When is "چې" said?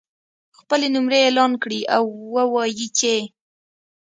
2.97-3.15